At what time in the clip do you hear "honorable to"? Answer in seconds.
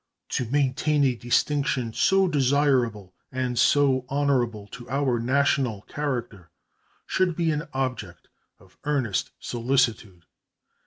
4.09-4.89